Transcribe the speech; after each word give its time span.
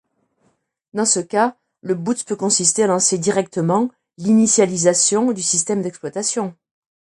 Dans 0.95 1.05
ce 1.05 1.19
cas, 1.19 1.55
le 1.83 1.93
boot 1.93 2.23
peut 2.25 2.35
consister 2.35 2.81
à 2.81 2.87
lancer 2.87 3.19
directement 3.19 3.91
l’initialisation 4.17 5.31
du 5.31 5.43
système 5.43 5.83
d’exploitation. 5.83 6.55